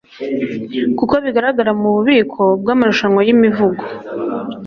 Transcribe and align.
kuko 0.97 1.13
bigaragara 1.23 1.71
mububiko 1.81 2.41
bwamarushanwa 2.61 3.21
yimivugo 3.27 3.83